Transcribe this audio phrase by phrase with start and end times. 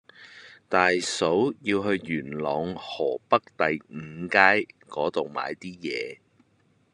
[0.67, 6.17] 大嫂要去元朗河北第五街嗰度買啲嘢